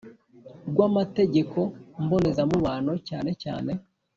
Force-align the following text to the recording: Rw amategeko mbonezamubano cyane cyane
Rw 0.69 0.77
amategeko 0.87 1.59
mbonezamubano 2.03 2.91
cyane 3.07 3.31
cyane 3.43 3.71